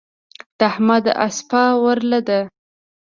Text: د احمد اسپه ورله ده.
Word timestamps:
د 0.59 0.59
احمد 0.71 1.05
اسپه 1.25 1.63
ورله 1.83 2.19
ده. 2.27 2.39